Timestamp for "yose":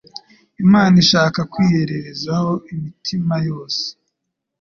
3.47-3.83